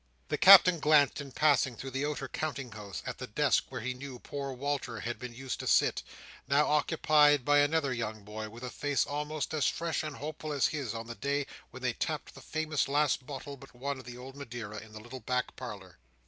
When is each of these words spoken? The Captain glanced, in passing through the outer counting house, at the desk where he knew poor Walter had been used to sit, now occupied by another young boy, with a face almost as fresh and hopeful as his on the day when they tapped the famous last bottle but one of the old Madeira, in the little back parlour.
The 0.29 0.37
Captain 0.39 0.79
glanced, 0.79 1.21
in 1.21 1.31
passing 1.31 1.75
through 1.75 1.91
the 1.91 2.07
outer 2.07 2.27
counting 2.27 2.71
house, 2.71 3.03
at 3.05 3.19
the 3.19 3.27
desk 3.27 3.65
where 3.69 3.81
he 3.81 3.93
knew 3.93 4.17
poor 4.17 4.51
Walter 4.51 5.01
had 5.01 5.19
been 5.19 5.31
used 5.35 5.59
to 5.59 5.67
sit, 5.67 6.01
now 6.47 6.65
occupied 6.65 7.45
by 7.45 7.59
another 7.59 7.93
young 7.93 8.23
boy, 8.23 8.49
with 8.49 8.63
a 8.63 8.71
face 8.71 9.05
almost 9.05 9.53
as 9.53 9.67
fresh 9.67 10.01
and 10.01 10.15
hopeful 10.15 10.53
as 10.53 10.65
his 10.69 10.95
on 10.95 11.05
the 11.05 11.13
day 11.13 11.45
when 11.69 11.83
they 11.83 11.93
tapped 11.93 12.33
the 12.33 12.41
famous 12.41 12.87
last 12.87 13.27
bottle 13.27 13.57
but 13.57 13.75
one 13.75 13.99
of 13.99 14.05
the 14.05 14.17
old 14.17 14.35
Madeira, 14.35 14.77
in 14.79 14.91
the 14.91 14.99
little 14.99 15.19
back 15.19 15.55
parlour. 15.55 15.99